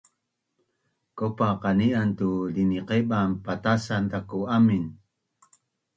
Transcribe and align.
Kaupa 1.17 1.47
qani’an 1.63 2.09
tu 2.17 2.29
liniqeban 2.55 3.29
patasan 3.45 4.03
zaku 4.11 4.39
amin 4.57 4.83